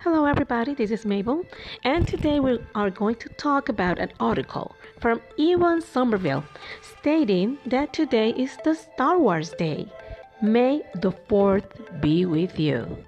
[0.00, 0.74] Hello, everybody.
[0.74, 1.44] This is Mabel,
[1.82, 6.44] and today we are going to talk about an article from Ewan Somerville
[6.82, 9.90] stating that today is the Star Wars Day.
[10.42, 12.98] May the 4th be with you.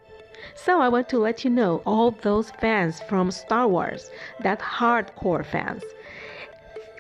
[0.55, 5.45] So, I want to let you know, all those fans from Star Wars, that hardcore
[5.45, 5.83] fans,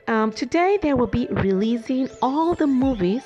[0.09, 3.23] um, today they will be releasing all the movies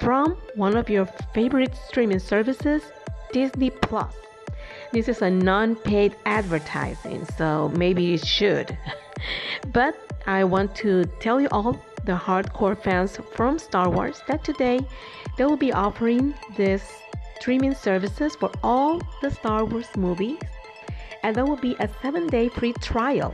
[0.00, 2.82] from one of your favorite streaming services,
[3.32, 4.14] Disney Plus.
[4.92, 8.76] This is a non paid advertising, so maybe it should.
[9.72, 9.94] but
[10.26, 14.80] I want to tell you all, the hardcore fans from Star Wars, that today
[15.36, 16.82] they will be offering this
[17.38, 20.38] streaming services for all the Star Wars movies,
[21.22, 23.32] and there will be a seven day free trial.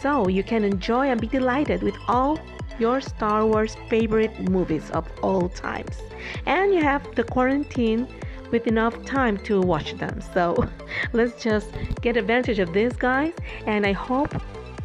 [0.00, 2.38] So you can enjoy and be delighted with all
[2.78, 6.02] your Star Wars favorite movies of all times.
[6.46, 8.08] And you have the quarantine
[8.52, 10.20] with enough time to watch them.
[10.32, 10.68] So
[11.12, 13.32] let's just get advantage of this, guys.
[13.66, 14.40] And I hope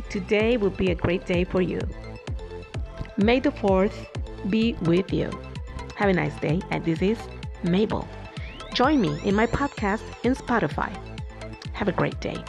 [0.10, 1.80] today will be a great day for you.
[3.18, 3.94] May the 4th
[4.50, 5.30] be with you.
[5.96, 6.62] Have a nice day.
[6.72, 7.20] And this is
[7.64, 8.08] Mabel.
[8.74, 10.92] Join me in my podcast in Spotify.
[11.74, 12.44] Have a great day.